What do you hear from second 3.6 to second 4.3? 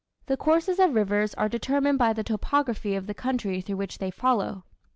through which they